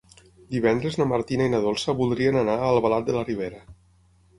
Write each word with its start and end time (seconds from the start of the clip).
Divendres 0.55 0.97
na 1.01 1.07
Martina 1.11 1.47
i 1.49 1.53
na 1.57 1.61
Dolça 1.67 1.97
voldrien 2.03 2.43
anar 2.45 2.59
a 2.59 2.75
Albalat 2.75 3.11
de 3.13 3.21
la 3.23 3.27
Ribera. 3.33 3.67